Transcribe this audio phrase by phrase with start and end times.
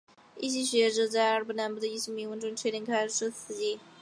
[0.35, 3.79] 一些学者在阿拉伯南部的一些铭文中确定卡伊斯的事迹。